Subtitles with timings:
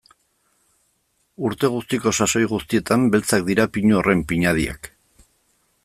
[1.49, 4.91] Urte guztiko sasoi guztietan beltzak dira pinu horren pinadiak.